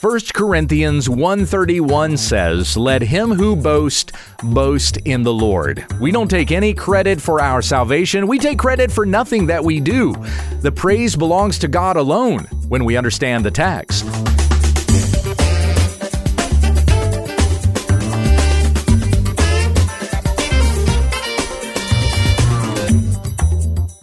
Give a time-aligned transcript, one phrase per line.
[0.00, 4.12] 1 Corinthians 1:31 says, "Let him who boast
[4.42, 8.26] boast in the Lord." We don't take any credit for our salvation.
[8.26, 10.14] We take credit for nothing that we do.
[10.62, 14.06] The praise belongs to God alone when we understand the text.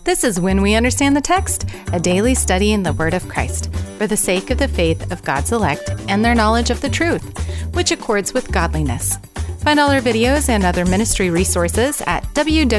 [0.07, 3.69] This is When We Understand the Text, a daily study in the Word of Christ,
[3.97, 7.37] for the sake of the faith of God's elect and their knowledge of the truth,
[7.75, 9.17] which accords with godliness.
[9.59, 12.71] Find all our videos and other ministry resources at www.utt.com.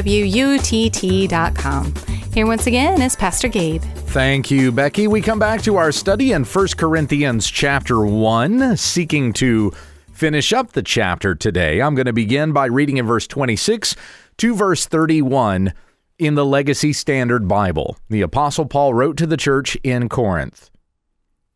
[2.33, 3.83] Here once again is Pastor Gabe.
[3.83, 5.07] Thank you, Becky.
[5.07, 9.69] We come back to our study in 1 Corinthians chapter 1, seeking to
[10.11, 11.79] finish up the chapter today.
[11.79, 13.95] I'm going to begin by reading in verse 26
[14.37, 15.73] to verse 31
[16.19, 17.97] in the Legacy Standard Bible.
[18.09, 20.69] The Apostle Paul wrote to the church in Corinth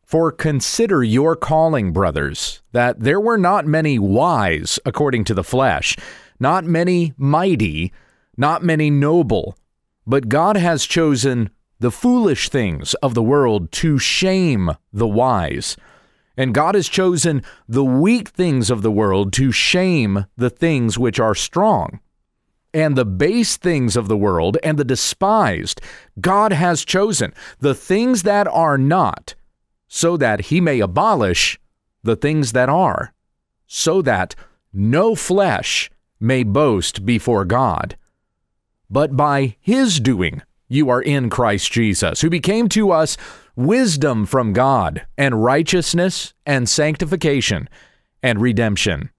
[0.06, 5.98] For consider your calling, brothers, that there were not many wise according to the flesh,
[6.40, 7.92] not many mighty,
[8.38, 9.58] not many noble,
[10.08, 15.76] but God has chosen the foolish things of the world to shame the wise.
[16.38, 21.20] And God has chosen the weak things of the world to shame the things which
[21.20, 22.00] are strong
[22.74, 25.80] and the base things of the world and the despised
[26.20, 29.36] God has chosen, the things that are not,
[29.88, 31.60] so that he may abolish
[32.02, 33.14] the things that are,
[33.68, 34.36] so that
[34.74, 37.96] no flesh may boast before God.
[38.90, 43.18] But by his doing, you are in Christ Jesus, who became to us
[43.56, 47.70] wisdom from God, and righteousness, and sanctification,
[48.24, 49.12] and redemption,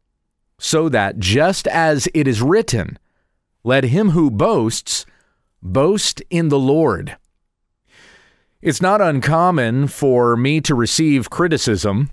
[0.59, 2.99] so that just as it is written,
[3.65, 5.07] let him who boasts
[5.63, 7.17] boast in the Lord.
[8.61, 12.11] It's not uncommon for me to receive criticism.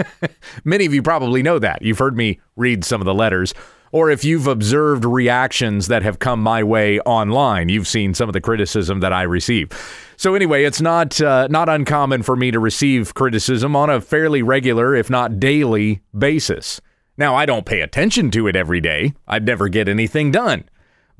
[0.64, 1.82] Many of you probably know that.
[1.82, 3.54] You've heard me read some of the letters.
[3.90, 8.32] Or if you've observed reactions that have come my way online, you've seen some of
[8.32, 9.68] the criticism that I receive.
[10.16, 14.42] So anyway, it's not uh, not uncommon for me to receive criticism on a fairly
[14.42, 16.80] regular, if not daily, basis.
[17.18, 19.12] Now, I don't pay attention to it every day.
[19.28, 20.64] I'd never get anything done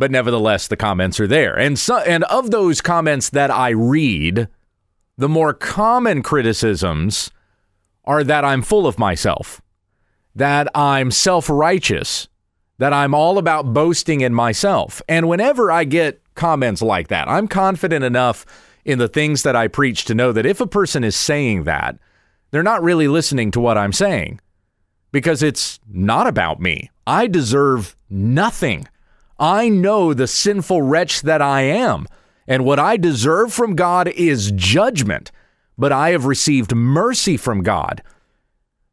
[0.02, 1.56] but nevertheless, the comments are there.
[1.56, 4.48] And so, and of those comments that I read,
[5.16, 7.30] the more common criticisms
[8.04, 9.62] are that I'm full of myself,
[10.34, 12.26] that I'm self righteous,
[12.78, 15.00] that I'm all about boasting in myself.
[15.08, 18.44] And whenever I get comments like that, I'm confident enough
[18.84, 21.96] in the things that I preach to know that if a person is saying that,
[22.50, 24.40] they're not really listening to what I'm saying
[25.12, 26.90] because it's not about me.
[27.06, 28.88] I deserve nothing
[29.42, 32.06] I know the sinful wretch that I am,
[32.46, 35.32] and what I deserve from God is judgment,
[35.76, 38.04] but I have received mercy from God.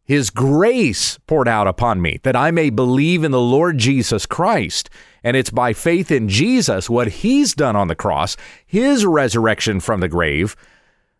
[0.05, 4.89] His grace poured out upon me that I may believe in the Lord Jesus Christ.
[5.23, 8.35] And it's by faith in Jesus, what he's done on the cross,
[8.65, 10.55] his resurrection from the grave,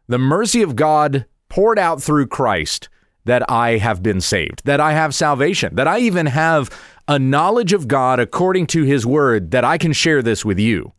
[0.07, 2.89] the mercy of God poured out through Christ
[3.25, 6.71] that I have been saved, that I have salvation, that I even have
[7.09, 10.93] a knowledge of God according to his word that I can share this with you.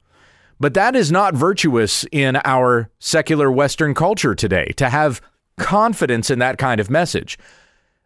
[0.59, 5.23] But that is not virtuous in our secular Western culture today to have
[5.57, 7.39] confidence in that kind of message.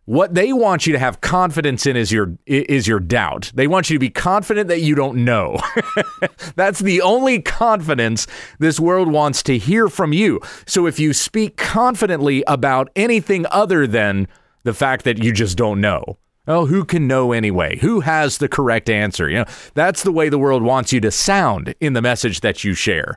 [0.04, 3.50] What they want you to have confidence in is your is your doubt.
[3.54, 5.58] They want you to be confident that you don't know.
[6.56, 8.26] That's the only confidence
[8.58, 10.40] this world wants to hear from you.
[10.66, 14.28] So if you speak confidently about anything other than
[14.62, 17.78] the fact that you just don't know, Oh, who can know anyway?
[17.78, 19.28] Who has the correct answer?
[19.28, 22.64] You know, that's the way the world wants you to sound in the message that
[22.64, 23.16] you share.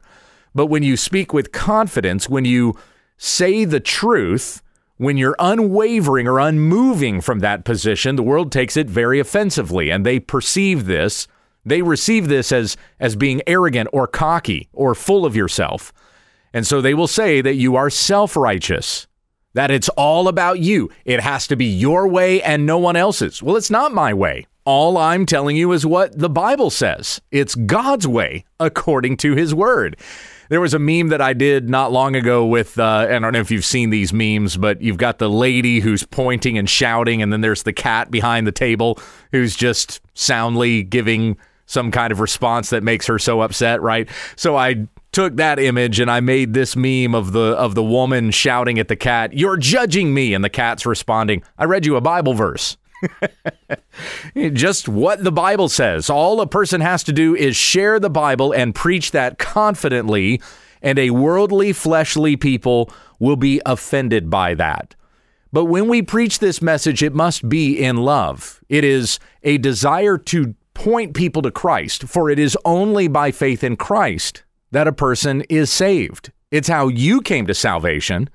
[0.55, 2.75] But when you speak with confidence, when you
[3.17, 4.61] say the truth,
[4.95, 10.05] when you're unwavering or unmoving from that position, the world takes it very offensively and
[10.05, 11.27] they perceive this,
[11.65, 15.91] they receive this as as being arrogant or cocky or full of yourself.
[16.53, 19.05] And so they will say that you are self-righteous
[19.57, 20.87] that it's all about you.
[21.03, 23.41] It has to be your way and no one else's.
[23.41, 24.45] Well, it's not my way.
[24.65, 27.19] All I'm telling you is what the Bible says.
[27.31, 29.97] It's God's way according to his word.
[30.49, 33.39] There was a meme that I did not long ago with, uh, I don't know
[33.39, 37.33] if you've seen these memes, but you've got the lady who's pointing and shouting, and
[37.33, 38.99] then there's the cat behind the table
[39.31, 44.07] who's just soundly giving some kind of response that makes her so upset, right?
[44.35, 44.87] So I
[45.17, 48.87] took that image and I made this meme of the of the woman shouting at
[48.87, 52.77] the cat, "You're judging me," and the cat's responding, "I read you a Bible verse."
[54.53, 56.11] Just what the Bible says.
[56.11, 60.39] All a person has to do is share the Bible and preach that confidently,
[60.83, 64.93] and a worldly, fleshly people will be offended by that.
[65.51, 68.61] But when we preach this message, it must be in love.
[68.69, 73.63] It is a desire to point people to Christ, for it is only by faith
[73.63, 76.31] in Christ that a person is saved.
[76.51, 78.29] It's how you came to salvation.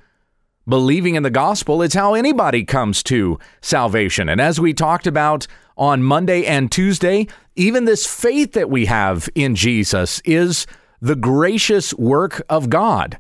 [0.69, 4.29] Believing in the gospel, it's how anybody comes to salvation.
[4.29, 5.47] And as we talked about
[5.77, 7.27] on Monday and Tuesday,
[7.57, 10.67] even this faith that we have in Jesus is
[11.01, 13.19] the gracious work of God.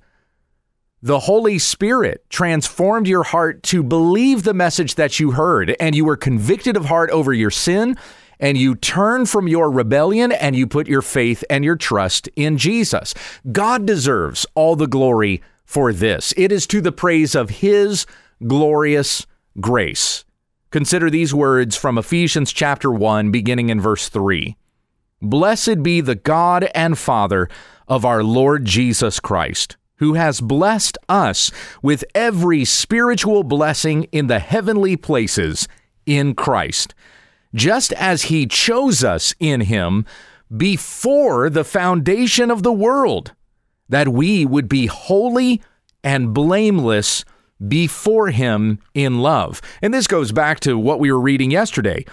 [1.02, 6.04] The Holy Spirit transformed your heart to believe the message that you heard, and you
[6.04, 7.96] were convicted of heart over your sin,
[8.42, 12.58] and you turn from your rebellion and you put your faith and your trust in
[12.58, 13.14] Jesus.
[13.50, 16.34] God deserves all the glory for this.
[16.36, 18.04] It is to the praise of His
[18.46, 19.26] glorious
[19.60, 20.26] grace.
[20.70, 24.56] Consider these words from Ephesians chapter 1, beginning in verse 3.
[25.22, 27.48] Blessed be the God and Father
[27.88, 34.40] of our Lord Jesus Christ who has blessed us with every spiritual blessing in the
[34.40, 35.68] heavenly places
[36.04, 36.92] in Christ,
[37.54, 40.06] just as he chose us in him
[40.54, 43.32] before the foundation of the world,
[43.88, 45.62] that we would be holy
[46.04, 47.24] and blameless
[47.66, 49.60] before him in love.
[49.80, 52.04] And this goes back to what we were reading yesterday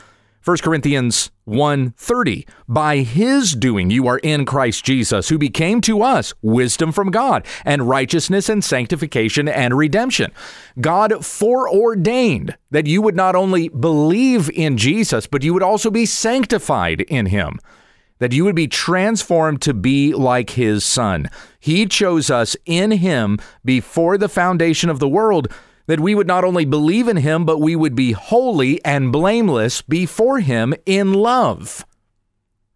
[0.43, 6.33] 1 Corinthians 1:30 By his doing you are in Christ Jesus who became to us
[6.41, 10.31] wisdom from God and righteousness and sanctification and redemption.
[10.79, 16.05] God foreordained that you would not only believe in Jesus but you would also be
[16.05, 17.59] sanctified in him.
[18.19, 21.29] That you would be transformed to be like his son.
[21.59, 25.49] He chose us in him before the foundation of the world
[25.89, 29.81] that we would not only believe in him, but we would be holy and blameless
[29.81, 31.83] before him in love.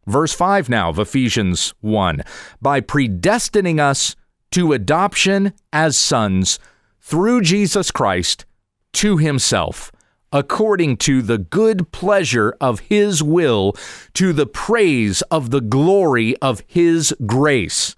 [0.08, 2.24] Verse 5 now of Ephesians 1
[2.60, 4.16] by predestining us
[4.50, 6.58] to adoption as sons
[7.02, 8.46] through Jesus Christ
[8.94, 9.92] to himself,
[10.32, 13.76] according to the good pleasure of his will,
[14.16, 17.96] to the praise of the glory of his grace,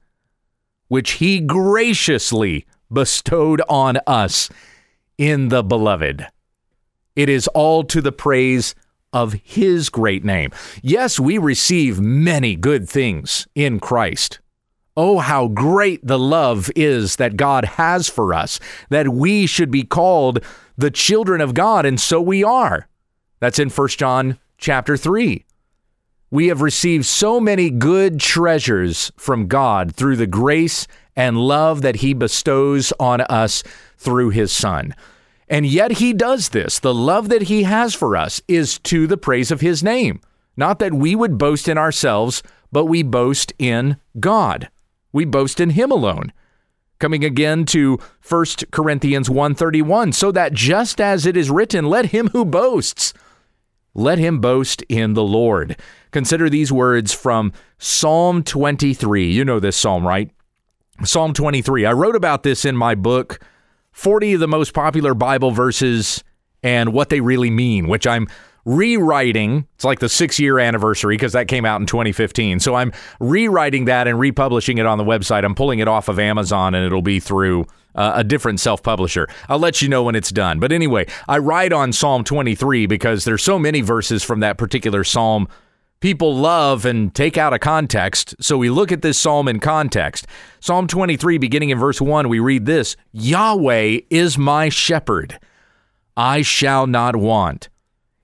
[0.90, 4.50] which he graciously bestowed on us
[5.18, 6.28] in the beloved.
[7.16, 8.76] It is all to the praise
[9.14, 10.52] of his great name.
[10.82, 14.40] Yes, we receive many good things in Christ.
[14.98, 18.60] Oh, how great the love is that God has for us,
[18.90, 20.44] that we should be called
[20.78, 22.88] the children of God, and so we are.
[23.40, 25.46] That's in 1 John chapter 3.
[26.32, 31.98] We have received so many good treasures from God through the grace and love that
[31.98, 33.64] he bestows on us
[33.98, 34.94] through his Son.
[35.48, 36.80] And yet he does this.
[36.80, 40.20] The love that he has for us is to the praise of his name.
[40.58, 42.42] Not that we would boast in ourselves,
[42.72, 44.70] but we boast in God.
[45.12, 46.34] We boast in him alone.
[46.98, 52.30] Coming again to 1 Corinthians 1:31, so that just as it is written, let him
[52.30, 53.14] who boasts
[53.96, 55.78] let him boast in the Lord.
[56.12, 59.32] Consider these words from Psalm 23.
[59.32, 60.30] You know this psalm, right?
[61.04, 61.86] Psalm 23.
[61.86, 63.40] I wrote about this in my book
[63.92, 66.24] 40 of the most popular Bible verses
[66.64, 68.28] and what they really mean, which I'm
[68.66, 69.68] rewriting.
[69.76, 72.60] It's like the six year anniversary because that came out in 2015.
[72.60, 75.46] So I'm rewriting that and republishing it on the website.
[75.46, 79.28] I'm pulling it off of Amazon and it'll be through uh, a different self publisher.
[79.48, 80.60] I'll let you know when it's done.
[80.60, 85.04] But anyway, I write on Psalm 23 because there's so many verses from that particular
[85.04, 85.48] psalm
[86.06, 88.36] people love and take out of context.
[88.40, 90.28] So we look at this psalm in context.
[90.60, 95.40] Psalm 23, beginning in verse 1, we read this Yahweh is my shepherd,
[96.16, 97.70] I shall not want.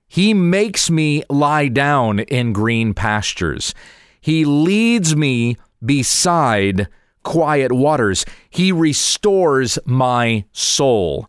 [0.06, 3.74] He makes me lie down in green pastures.
[4.20, 6.86] He leads me beside
[7.24, 8.24] quiet waters.
[8.48, 11.26] He restores my soul.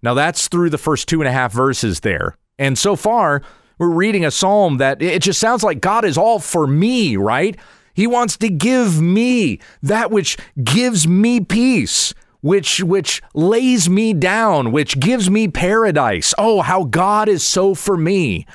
[0.00, 2.36] Now, that's through the first two and a half verses there.
[2.56, 3.42] And so far,
[3.78, 7.56] we're reading a psalm that it just sounds like God is all for me, right?
[7.94, 14.72] He wants to give me that which gives me peace, which which lays me down,
[14.72, 16.34] which gives me paradise.
[16.38, 18.46] Oh, how God is so for me.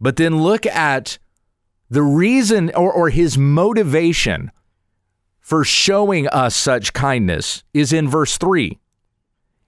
[0.00, 1.18] But then look at
[1.88, 4.50] the reason or, or his motivation
[5.40, 8.78] for showing us such kindness is in verse 3.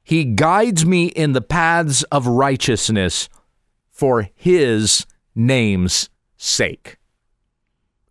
[0.03, 3.29] He guides me in the paths of righteousness
[3.99, 6.99] for his name's sake.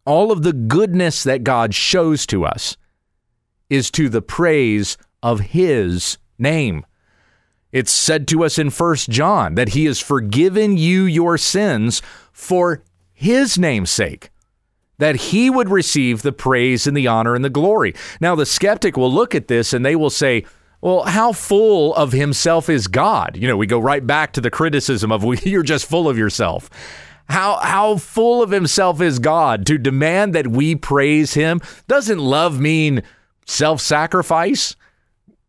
[0.03, 2.75] All of the goodness that God shows to us
[3.70, 6.86] is to the praise of his name.
[7.72, 12.01] It's said to us in 1 John that he has forgiven you your sins
[12.34, 14.29] for his name's sake,
[14.98, 17.96] that he would receive the praise and the honor and the glory.
[18.20, 20.44] Now, the skeptic will look at this and they will say,
[20.81, 23.36] Well, how full of himself is God?
[23.36, 26.17] You know, we go right back to the criticism of well, you're just full of
[26.17, 26.69] yourself.
[27.29, 31.62] How how full of himself is God to demand that we praise him?
[31.88, 33.03] Doesn't love mean
[33.46, 34.75] self-sacrifice?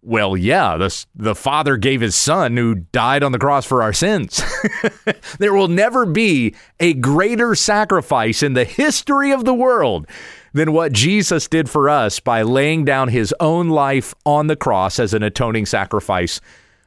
[0.09, 3.93] Well, yeah, the, the Father gave his Son who died on the cross for our
[3.93, 4.43] sins.
[5.38, 10.09] there will never be a greater sacrifice in the history of the world
[10.55, 14.99] than what Jesus did for us by laying down his own life on the cross
[14.99, 16.41] as an atoning sacrifice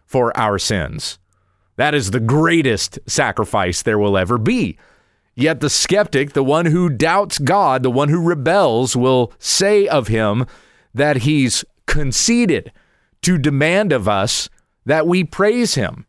[0.08, 1.20] for our sins.
[1.76, 4.80] That is the greatest sacrifice there will ever be.
[5.36, 10.08] Yet the skeptic, the one who doubts God, the one who rebels, will say of
[10.08, 10.48] him
[10.96, 12.72] that he's conceited
[13.22, 14.50] to demand of us
[14.86, 16.06] that we praise him.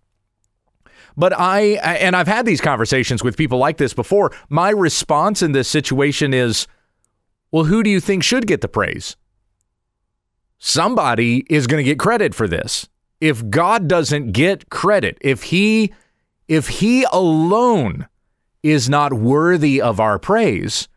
[1.16, 4.32] But I, and I've had these conversations with people like this before.
[4.48, 6.66] My response in this situation is,
[7.50, 9.16] well, who do you think should get the praise?
[10.58, 12.88] Somebody is going to get credit for this.
[13.20, 15.92] If God doesn't get credit, if he,
[16.48, 18.08] if he alone
[18.62, 20.88] is not worthy of our praise,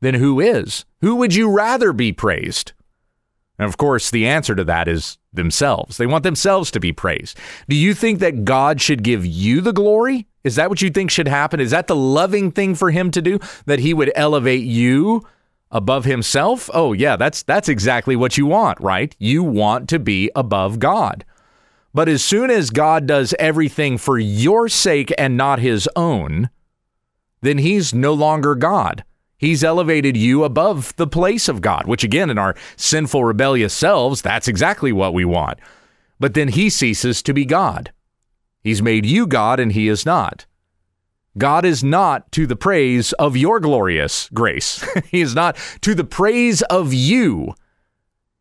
[0.00, 0.84] then who is?
[1.00, 2.72] Who would you rather be praised?
[3.58, 5.96] And of course, the answer to that is themselves.
[5.96, 7.38] They want themselves to be praised.
[7.68, 10.26] Do you think that God should give you the glory?
[10.42, 11.60] Is that what you think should happen?
[11.60, 13.38] Is that the loving thing for him to do?
[13.66, 15.22] That he would elevate you
[15.70, 16.68] above himself?
[16.74, 19.14] Oh yeah, that's that's exactly what you want, right?
[19.18, 21.24] You want to be above God.
[21.94, 26.50] But as soon as God does everything for your sake and not his own,
[27.40, 29.04] then he's no longer God.
[29.44, 34.22] He's elevated you above the place of God, which again, in our sinful, rebellious selves,
[34.22, 35.58] that's exactly what we want.
[36.18, 37.92] But then he ceases to be God.
[38.62, 40.46] He's made you God and he is not.
[41.36, 44.82] God is not to the praise of your glorious grace.
[45.10, 47.54] he is not to the praise of you.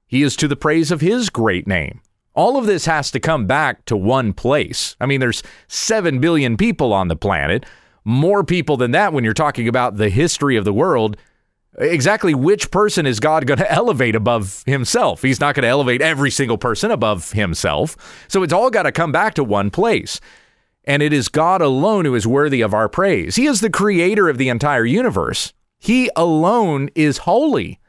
[0.08, 2.00] He is to the praise of his great name.
[2.34, 4.96] All of this has to come back to one place.
[5.02, 7.66] I mean, there's 7 billion people on the planet
[8.04, 11.18] more people than that when you're talking about the history of the world.
[11.78, 15.22] Exactly which person is God going to elevate above himself?
[15.22, 18.26] He's not going to elevate every single person above himself.
[18.28, 20.20] So it's all got to come back to one place.
[20.86, 23.38] And it is God alone who is worthy of our praise.
[23.38, 25.54] He is the creator of the entire universe.
[25.80, 27.80] He alone is holy.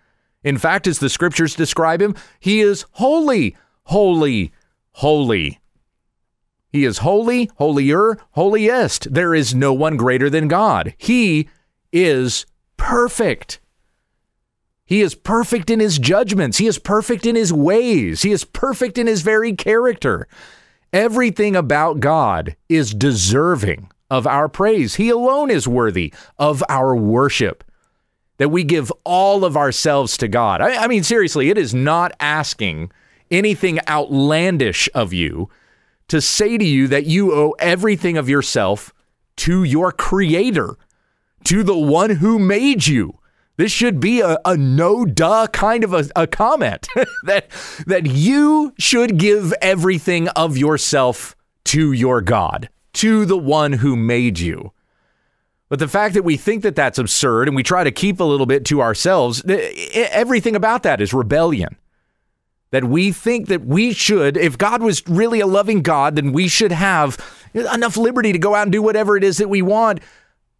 [0.45, 4.53] In fact, as the scriptures describe him, he is holy, holy,
[4.93, 5.59] holy.
[6.75, 9.15] He is holy, holier, holiest.
[9.15, 10.93] There is no one greater than God.
[10.99, 11.49] He
[11.93, 13.61] is perfect.
[14.85, 16.59] He is perfect in his judgments.
[16.59, 18.23] He is perfect in his ways.
[18.23, 20.27] He is perfect in his very character.
[20.93, 24.97] Everything about God is deserving of our praise.
[24.97, 27.63] He alone is worthy of our worship.
[28.39, 30.61] That we give all of ourselves to God.
[30.61, 32.91] I, I mean, seriously, it is not asking
[33.31, 35.51] anything outlandish of you
[36.09, 38.93] to say to you that you owe everything of yourself
[39.37, 40.77] to your creator,
[41.45, 43.19] to the one who made you.
[43.57, 46.89] This should be a, a no duh kind of a, a comment
[47.25, 47.49] that
[47.87, 54.39] that you should give everything of yourself to your God, to the one who made
[54.39, 54.73] you.
[55.69, 58.25] But the fact that we think that that's absurd and we try to keep a
[58.25, 61.77] little bit to ourselves, everything about that is rebellion
[62.75, 66.49] that we think that we should, if God was really a loving God, then we
[66.49, 67.17] should have
[67.55, 70.01] enough liberty to go out and do whatever it is that we want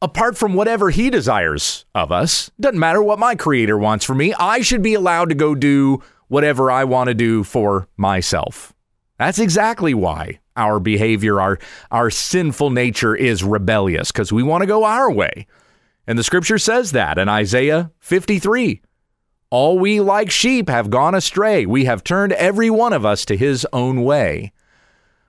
[0.01, 2.53] apart from whatever he desires of us.
[2.61, 4.33] Doesn't matter what my creator wants for me.
[4.35, 8.73] I should be allowed to go do whatever I want to do for myself.
[9.19, 11.59] That's exactly why our behavior, our
[11.91, 15.49] our sinful nature is rebellious because we want to go our way.
[16.07, 18.83] And the scripture says that in Isaiah 53.
[19.55, 21.65] All we like sheep have gone astray.
[21.65, 24.53] We have turned every one of us to his own way.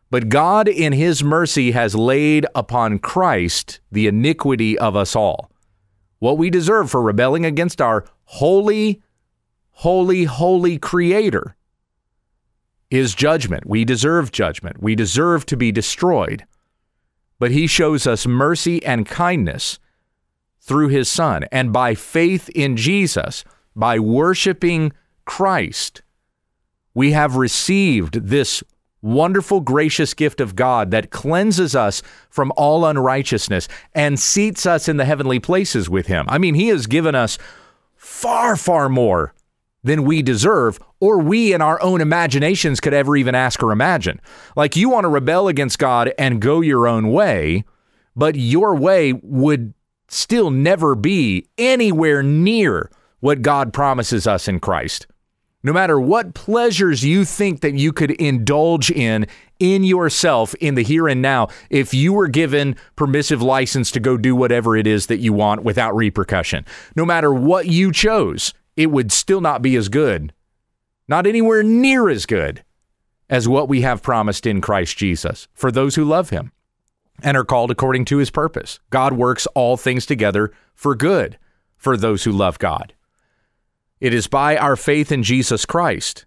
[0.10, 5.52] But God, in his mercy, has laid upon Christ the iniquity of us all.
[6.18, 9.00] What we deserve for rebelling against our holy,
[9.70, 11.56] holy, holy Creator
[12.90, 13.68] is judgment.
[13.68, 14.82] We deserve judgment.
[14.82, 16.48] We deserve to be destroyed.
[17.38, 19.78] But he shows us mercy and kindness
[20.60, 21.44] through his Son.
[21.52, 24.94] And by faith in Jesus, by worshiping
[25.26, 26.02] Christ,
[26.94, 28.64] we have received this
[29.02, 34.98] wonderful, gracious gift of God that cleanses us from all unrighteousness and seats us in
[34.98, 36.26] the heavenly places with Him.
[36.28, 37.38] I mean, He has given us
[37.96, 39.34] far, far more
[39.84, 44.20] than we deserve, or we in our own imaginations could ever even ask or imagine.
[44.56, 47.64] Like you want to rebel against God and go your own way,
[48.16, 49.76] but your way would
[50.08, 52.90] still never be anywhere near
[53.26, 55.08] what God promises us in Christ.
[55.64, 59.26] no matter what pleasures you think that you could indulge in
[59.60, 64.16] in yourself in the here and now, if you were given permissive license to go
[64.16, 66.64] do whatever it is that you want without repercussion,
[66.96, 70.32] no matter what you chose, it would still not be as good,
[71.08, 72.64] not anywhere near as good
[73.28, 76.52] as what we have promised in Christ Jesus for those who love him
[77.24, 78.80] and are called according to his purpose.
[78.92, 81.40] God works all things together for good
[81.76, 82.94] for those who love God.
[84.00, 86.26] It is by our faith in Jesus Christ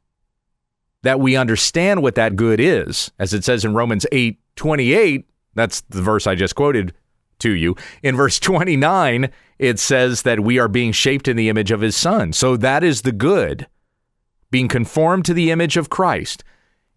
[1.02, 3.10] that we understand what that good is.
[3.18, 6.92] As it says in Romans 8 28, that's the verse I just quoted
[7.38, 7.76] to you.
[8.02, 11.96] In verse 29, it says that we are being shaped in the image of his
[11.96, 12.32] son.
[12.32, 13.68] So that is the good.
[14.50, 16.42] Being conformed to the image of Christ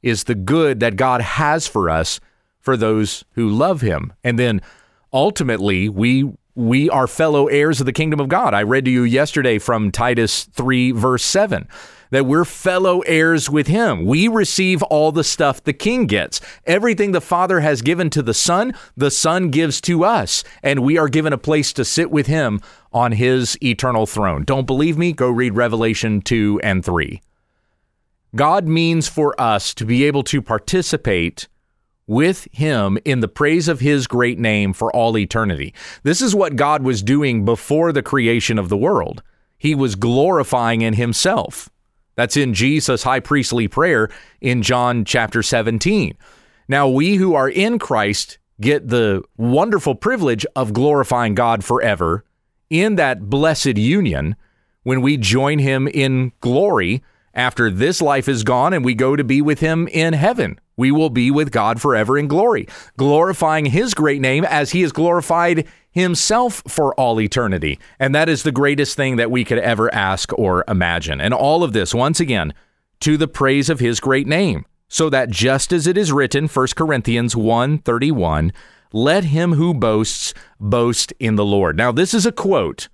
[0.01, 2.19] is the good that God has for us
[2.59, 4.13] for those who love him.
[4.23, 4.61] And then
[5.13, 8.53] ultimately, we we are fellow heirs of the kingdom of God.
[8.53, 11.67] I read to you yesterday from Titus 3 verse 7
[12.11, 14.05] that we're fellow heirs with him.
[14.05, 16.39] We receive all the stuff the king gets.
[16.65, 20.97] Everything the father has given to the son, the son gives to us, and we
[20.97, 22.61] are given a place to sit with him
[22.93, 24.43] on his eternal throne.
[24.43, 25.13] Don't believe me?
[25.13, 27.21] Go read Revelation 2 and 3.
[28.35, 31.47] God means for us to be able to participate
[32.07, 35.73] with him in the praise of his great name for all eternity.
[36.03, 39.23] This is what God was doing before the creation of the world.
[39.57, 41.69] He was glorifying in himself.
[42.15, 44.09] That's in Jesus' high priestly prayer
[44.41, 46.17] in John chapter 17.
[46.67, 52.23] Now, we who are in Christ get the wonderful privilege of glorifying God forever
[52.69, 54.35] in that blessed union
[54.83, 59.23] when we join him in glory after this life is gone and we go to
[59.23, 60.59] be with him in heaven.
[60.77, 64.91] We will be with God forever in glory, glorifying his great name as he is
[64.91, 67.79] glorified himself for all eternity.
[67.99, 71.21] And that is the greatest thing that we could ever ask or imagine.
[71.21, 72.53] And all of this, once again,
[73.01, 76.75] to the praise of his great name, so that just as it is written, 1
[76.75, 78.51] Corinthians 1:31,
[78.93, 81.77] let him who boasts boast in the Lord.
[81.77, 82.89] Now, this is a quote.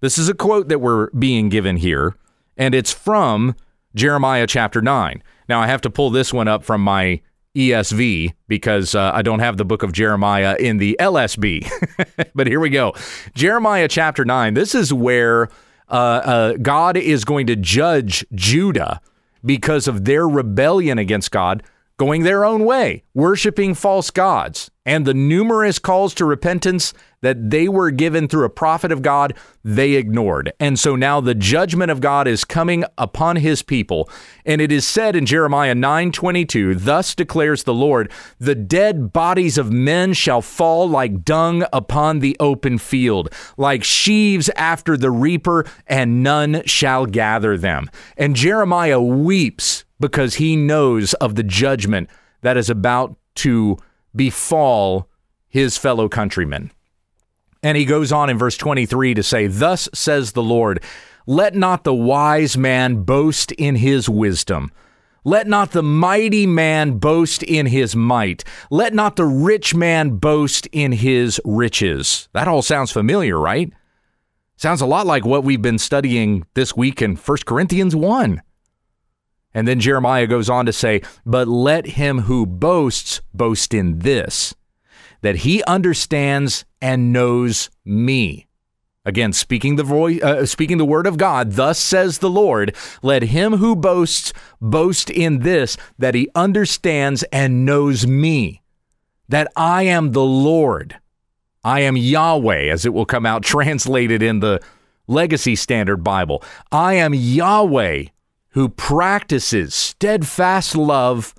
[0.00, 2.16] This is a quote that we're being given here,
[2.56, 3.54] and it's from
[3.96, 5.22] Jeremiah chapter 9.
[5.48, 7.22] Now, I have to pull this one up from my
[7.56, 11.66] ESV because uh, I don't have the book of Jeremiah in the LSB.
[12.34, 12.92] but here we go.
[13.34, 14.52] Jeremiah chapter 9.
[14.54, 15.48] This is where
[15.88, 19.00] uh, uh, God is going to judge Judah
[19.42, 21.62] because of their rebellion against God,
[21.98, 27.68] going their own way, worshiping false gods and the numerous calls to repentance that they
[27.68, 30.52] were given through a prophet of God, they ignored.
[30.60, 34.08] And so now the judgment of God is coming upon his people.
[34.44, 39.72] And it is said in Jeremiah 9:22, "Thus declares the Lord, the dead bodies of
[39.72, 46.22] men shall fall like dung upon the open field, like sheaves after the reaper, and
[46.22, 52.10] none shall gather them." And Jeremiah weeps because he knows of the judgment
[52.42, 53.76] that is about to
[54.14, 55.08] befall
[55.48, 56.70] his fellow countrymen.
[57.62, 60.82] And he goes on in verse 23 to say, Thus says the Lord,
[61.26, 64.70] let not the wise man boast in his wisdom.
[65.24, 68.44] Let not the mighty man boast in his might.
[68.70, 72.28] Let not the rich man boast in his riches.
[72.32, 73.72] That all sounds familiar, right?
[74.56, 78.40] Sounds a lot like what we've been studying this week in 1 Corinthians 1.
[79.56, 84.54] And then Jeremiah goes on to say, But let him who boasts boast in this,
[85.22, 88.48] that he understands and knows me.
[89.06, 93.22] Again, speaking the voice, uh, speaking the word of God, thus says the Lord, let
[93.22, 98.60] him who boasts boast in this, that he understands and knows me,
[99.26, 100.98] that I am the Lord.
[101.64, 104.60] I am Yahweh, as it will come out translated in the
[105.06, 106.44] Legacy Standard Bible.
[106.70, 108.08] I am Yahweh
[108.56, 111.34] who practices steadfast love,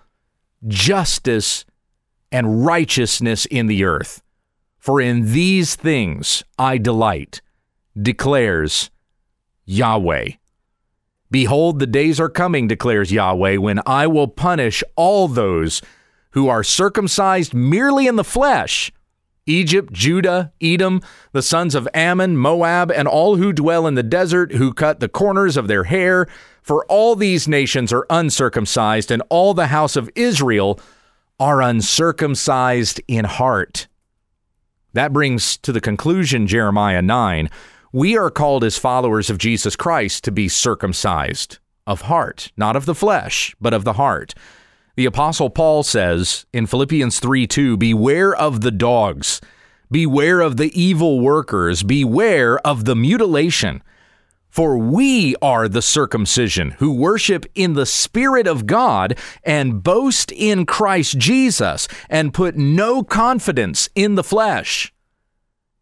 [0.68, 1.66] justice,
[2.32, 4.22] and righteousness in the earth.
[4.78, 7.42] For in these things I delight,
[8.00, 8.92] declares
[9.66, 10.34] Yahweh.
[11.32, 15.82] Behold, the days are coming, declares Yahweh, when I will punish all those
[16.32, 18.92] who are circumcised merely in the flesh
[19.48, 24.54] Egypt, Judah, Edom, the sons of Ammon, Moab, and all who dwell in the desert,
[24.54, 26.28] who cut the corners of their hair,
[26.62, 30.80] for all these nations are uncircumcised, and all the house of Israel
[31.40, 33.88] are uncircumcised in heart.
[34.94, 37.50] That brings to the conclusion Jeremiah 9.
[37.94, 42.86] We are called as followers of Jesus Christ to be circumcised of heart, not of
[42.86, 44.34] the flesh, but of the heart.
[44.98, 49.40] The Apostle Paul says in Philippians 3 2, Beware of the dogs,
[49.92, 53.84] beware of the evil workers, beware of the mutilation.
[54.50, 60.66] For we are the circumcision who worship in the Spirit of God and boast in
[60.66, 64.92] Christ Jesus and put no confidence in the flesh.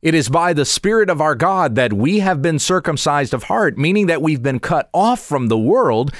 [0.01, 3.78] It is by the Spirit of our God that we have been circumcised of heart,
[3.78, 6.13] meaning that we've been cut off from the world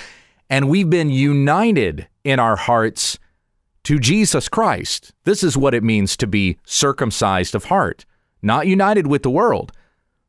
[0.50, 3.18] and we've been united in our hearts
[3.86, 5.14] to Jesus Christ.
[5.24, 8.06] This is what it means to be circumcised of heart,
[8.42, 9.72] not united with the world,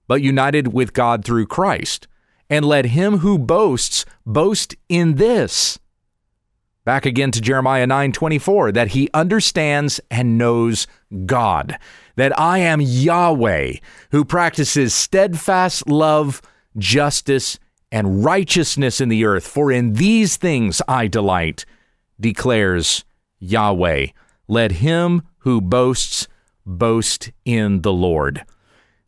[0.06, 2.06] but united with God through Christ.
[2.48, 5.80] And let him who boasts boast in this.
[6.85, 10.87] Back again to Jeremiah 9:24 that he understands and knows
[11.24, 11.78] God,
[12.14, 13.78] that I am Yahweh
[14.12, 16.40] who practices steadfast love,
[16.78, 17.59] justice,
[17.90, 21.64] and righteousness in the earth, for in these things I delight,
[22.18, 23.05] declares
[23.38, 24.07] Yahweh.
[24.48, 26.29] Let him who boasts
[26.64, 28.44] boast in the Lord.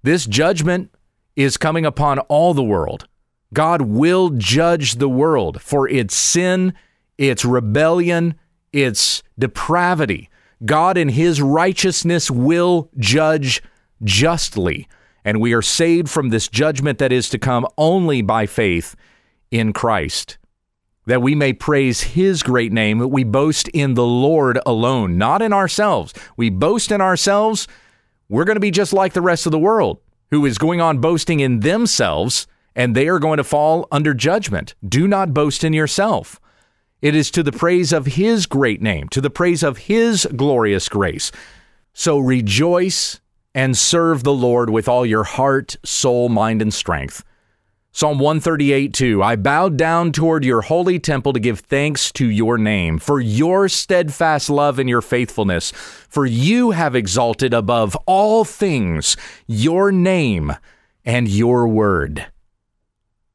[0.02, 0.94] This judgment
[1.36, 3.06] is coming upon all the world.
[3.52, 6.74] God will judge the world for its sin,
[7.16, 8.34] its rebellion,
[8.72, 10.28] its depravity.
[10.64, 13.62] God in his righteousness will judge
[14.02, 14.88] justly,
[15.24, 18.94] and we are saved from this judgment that is to come only by faith
[19.50, 20.36] in Christ
[21.08, 25.40] that we may praise his great name, that we boast in the Lord alone, not
[25.40, 26.12] in ourselves.
[26.36, 27.66] We boast in ourselves,
[28.28, 30.98] we're going to be just like the rest of the world, who is going on
[30.98, 34.74] boasting in themselves, and they are going to fall under judgment.
[34.86, 36.38] Do not boast in yourself.
[37.00, 40.90] It is to the praise of his great name, to the praise of his glorious
[40.90, 41.32] grace.
[41.94, 43.18] So rejoice
[43.54, 47.24] and serve the Lord with all your heart, soul, mind, and strength.
[47.98, 52.56] Psalm 138 2 I bowed down toward your holy temple to give thanks to your
[52.56, 55.72] name, for your steadfast love and your faithfulness.
[55.72, 59.16] For you have exalted above all things
[59.48, 60.52] your name
[61.04, 62.28] and your word.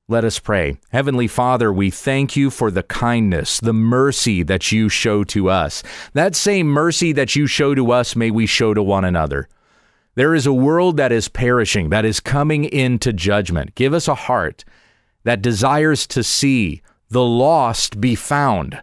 [0.07, 0.77] Let us pray.
[0.93, 5.83] Heavenly Father, we thank you for the kindness, the mercy that you show to us.
[6.13, 9.49] That same mercy that you show to us, may we show to one another.
[10.15, 13.75] There is a world that is perishing, that is coming into judgment.
[13.75, 14.63] Give us a heart
[15.23, 18.81] that desires to see the lost be found,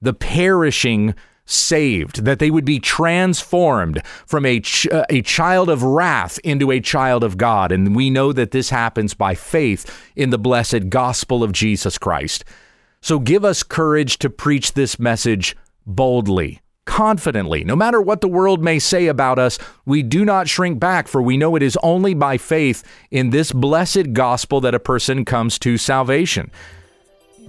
[0.00, 1.14] the perishing
[1.46, 6.70] saved, that they would be transformed from a, ch- uh, a child of wrath into
[6.70, 7.72] a child of God.
[7.72, 12.44] And we know that this happens by faith in the blessed gospel of Jesus Christ.
[13.00, 17.64] So give us courage to preach this message boldly confidently.
[17.64, 21.22] No matter what the world may say about us, we do not shrink back, for
[21.22, 25.58] we know it is only by faith in this blessed gospel that a person comes
[25.60, 26.50] to salvation.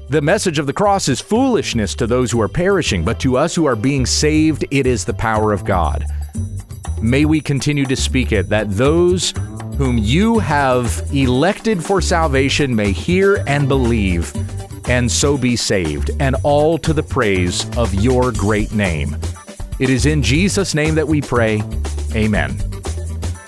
[0.09, 3.55] The message of the cross is foolishness to those who are perishing, but to us
[3.55, 6.05] who are being saved, it is the power of God.
[7.01, 9.33] May we continue to speak it, that those
[9.77, 14.31] whom you have elected for salvation may hear and believe
[14.87, 19.17] and so be saved, and all to the praise of your great name.
[19.79, 21.61] It is in Jesus' name that we pray.
[22.13, 22.57] Amen.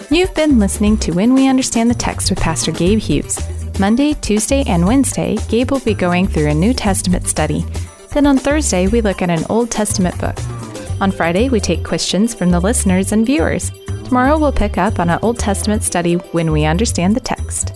[0.09, 3.39] You've been listening to When We Understand the Text with Pastor Gabe Hughes.
[3.79, 7.65] Monday, Tuesday, and Wednesday, Gabe will be going through a New Testament study.
[8.13, 10.37] Then on Thursday, we look at an Old Testament book.
[10.99, 13.71] On Friday, we take questions from the listeners and viewers.
[14.05, 17.73] Tomorrow, we'll pick up on an Old Testament study when we understand the text.